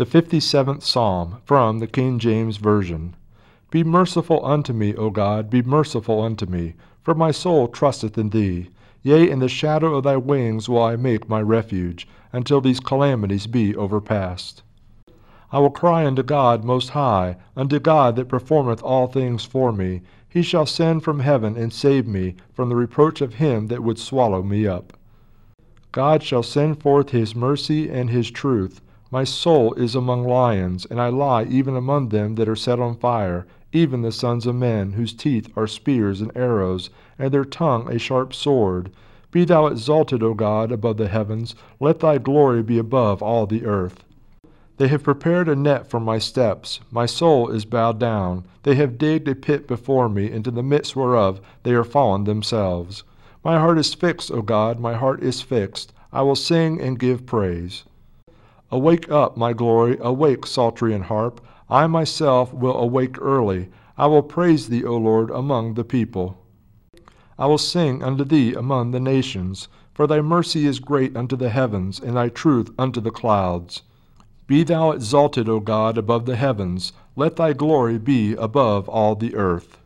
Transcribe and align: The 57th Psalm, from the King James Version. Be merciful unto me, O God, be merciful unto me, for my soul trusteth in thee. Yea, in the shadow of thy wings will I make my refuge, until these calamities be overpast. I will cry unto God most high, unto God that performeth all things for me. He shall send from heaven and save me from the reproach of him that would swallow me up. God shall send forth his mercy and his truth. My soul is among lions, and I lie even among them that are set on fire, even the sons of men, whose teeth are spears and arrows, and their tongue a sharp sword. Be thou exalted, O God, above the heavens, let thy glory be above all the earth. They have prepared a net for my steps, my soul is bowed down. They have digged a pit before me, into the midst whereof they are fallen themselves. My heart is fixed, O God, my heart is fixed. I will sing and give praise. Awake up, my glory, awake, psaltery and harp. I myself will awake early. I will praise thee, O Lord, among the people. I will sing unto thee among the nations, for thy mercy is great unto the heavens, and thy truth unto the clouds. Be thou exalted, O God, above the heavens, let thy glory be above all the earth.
The 0.00 0.06
57th 0.06 0.82
Psalm, 0.82 1.42
from 1.44 1.78
the 1.78 1.86
King 1.86 2.18
James 2.18 2.56
Version. 2.56 3.14
Be 3.70 3.84
merciful 3.84 4.42
unto 4.42 4.72
me, 4.72 4.94
O 4.94 5.10
God, 5.10 5.50
be 5.50 5.60
merciful 5.60 6.22
unto 6.22 6.46
me, 6.46 6.72
for 7.02 7.14
my 7.14 7.30
soul 7.30 7.68
trusteth 7.68 8.16
in 8.16 8.30
thee. 8.30 8.70
Yea, 9.02 9.28
in 9.28 9.40
the 9.40 9.46
shadow 9.46 9.96
of 9.96 10.04
thy 10.04 10.16
wings 10.16 10.70
will 10.70 10.82
I 10.82 10.96
make 10.96 11.28
my 11.28 11.42
refuge, 11.42 12.08
until 12.32 12.62
these 12.62 12.80
calamities 12.80 13.46
be 13.46 13.76
overpast. 13.76 14.62
I 15.52 15.58
will 15.58 15.68
cry 15.68 16.06
unto 16.06 16.22
God 16.22 16.64
most 16.64 16.88
high, 16.88 17.36
unto 17.54 17.78
God 17.78 18.16
that 18.16 18.26
performeth 18.26 18.82
all 18.82 19.06
things 19.06 19.44
for 19.44 19.70
me. 19.70 20.00
He 20.26 20.40
shall 20.40 20.64
send 20.64 21.04
from 21.04 21.20
heaven 21.20 21.58
and 21.58 21.74
save 21.74 22.06
me 22.06 22.36
from 22.54 22.70
the 22.70 22.74
reproach 22.74 23.20
of 23.20 23.34
him 23.34 23.66
that 23.66 23.82
would 23.82 23.98
swallow 23.98 24.42
me 24.42 24.66
up. 24.66 24.94
God 25.92 26.22
shall 26.22 26.42
send 26.42 26.80
forth 26.80 27.10
his 27.10 27.36
mercy 27.36 27.90
and 27.90 28.08
his 28.08 28.30
truth. 28.30 28.80
My 29.12 29.24
soul 29.24 29.74
is 29.74 29.96
among 29.96 30.22
lions, 30.22 30.86
and 30.86 31.00
I 31.00 31.08
lie 31.08 31.42
even 31.42 31.74
among 31.74 32.10
them 32.10 32.36
that 32.36 32.48
are 32.48 32.54
set 32.54 32.78
on 32.78 32.94
fire, 32.94 33.44
even 33.72 34.02
the 34.02 34.12
sons 34.12 34.46
of 34.46 34.54
men, 34.54 34.92
whose 34.92 35.12
teeth 35.12 35.50
are 35.56 35.66
spears 35.66 36.20
and 36.20 36.30
arrows, 36.36 36.90
and 37.18 37.32
their 37.32 37.44
tongue 37.44 37.90
a 37.90 37.98
sharp 37.98 38.32
sword. 38.32 38.92
Be 39.32 39.44
thou 39.44 39.66
exalted, 39.66 40.22
O 40.22 40.32
God, 40.34 40.70
above 40.70 40.96
the 40.96 41.08
heavens, 41.08 41.56
let 41.80 41.98
thy 41.98 42.18
glory 42.18 42.62
be 42.62 42.78
above 42.78 43.20
all 43.20 43.46
the 43.46 43.66
earth. 43.66 44.04
They 44.76 44.86
have 44.86 45.02
prepared 45.02 45.48
a 45.48 45.56
net 45.56 45.90
for 45.90 45.98
my 45.98 46.18
steps, 46.18 46.78
my 46.92 47.06
soul 47.06 47.50
is 47.50 47.64
bowed 47.64 47.98
down. 47.98 48.44
They 48.62 48.76
have 48.76 48.96
digged 48.96 49.26
a 49.26 49.34
pit 49.34 49.66
before 49.66 50.08
me, 50.08 50.30
into 50.30 50.52
the 50.52 50.62
midst 50.62 50.94
whereof 50.94 51.40
they 51.64 51.72
are 51.72 51.82
fallen 51.82 52.24
themselves. 52.24 53.02
My 53.42 53.58
heart 53.58 53.76
is 53.76 53.92
fixed, 53.92 54.30
O 54.30 54.40
God, 54.40 54.78
my 54.78 54.94
heart 54.94 55.20
is 55.20 55.42
fixed. 55.42 55.92
I 56.12 56.22
will 56.22 56.36
sing 56.36 56.80
and 56.80 56.96
give 56.96 57.26
praise. 57.26 57.82
Awake 58.72 59.10
up, 59.10 59.36
my 59.36 59.52
glory, 59.52 59.98
awake, 60.00 60.46
psaltery 60.46 60.94
and 60.94 61.04
harp. 61.04 61.40
I 61.68 61.88
myself 61.88 62.54
will 62.54 62.76
awake 62.76 63.20
early. 63.20 63.68
I 63.98 64.06
will 64.06 64.22
praise 64.22 64.68
thee, 64.68 64.84
O 64.84 64.96
Lord, 64.96 65.30
among 65.30 65.74
the 65.74 65.82
people. 65.82 66.38
I 67.36 67.46
will 67.46 67.58
sing 67.58 68.02
unto 68.02 68.22
thee 68.22 68.54
among 68.54 68.92
the 68.92 69.00
nations, 69.00 69.66
for 69.92 70.06
thy 70.06 70.20
mercy 70.20 70.66
is 70.66 70.78
great 70.78 71.16
unto 71.16 71.34
the 71.34 71.50
heavens, 71.50 71.98
and 71.98 72.16
thy 72.16 72.28
truth 72.28 72.70
unto 72.78 73.00
the 73.00 73.10
clouds. 73.10 73.82
Be 74.46 74.62
thou 74.62 74.92
exalted, 74.92 75.48
O 75.48 75.58
God, 75.58 75.98
above 75.98 76.26
the 76.26 76.36
heavens, 76.36 76.92
let 77.16 77.34
thy 77.36 77.52
glory 77.52 77.98
be 77.98 78.34
above 78.34 78.88
all 78.88 79.16
the 79.16 79.34
earth. 79.34 79.80